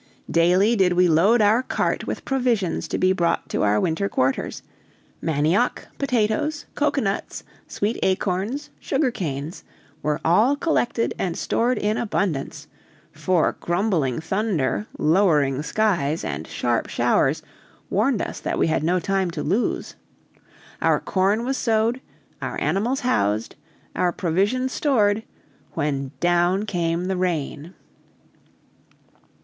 [0.31, 4.63] Daily did we load our cart with provisions to be brought to our winter quarters:
[5.23, 9.63] manioc, potatoes, cocoanuts, sweet acorns, sugar canes,
[10.01, 12.65] were all collected and stored in abundance
[13.11, 17.43] for grumbling thunder, lowering skies, and sharp showers
[17.91, 19.93] warned us that we had no time to lose.
[20.81, 22.01] Our corn was sowed,
[22.41, 23.55] our animals housed,
[23.95, 25.21] our provisions stored,
[25.73, 27.75] when down came the rain.